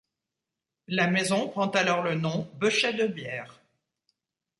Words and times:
La 0.87 1.05
maison 1.05 1.47
prend 1.47 1.67
alors 1.67 2.01
le 2.01 2.15
nom 2.15 2.49
Beuchet-Debierre. 2.55 3.61